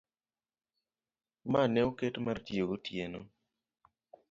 [1.51, 3.19] ma ne oket mar tiyo gotieno.